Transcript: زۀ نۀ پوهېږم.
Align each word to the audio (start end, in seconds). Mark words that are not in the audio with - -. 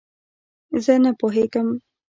زۀ 0.83 0.95
نۀ 1.03 1.11
پوهېږم. 1.19 1.67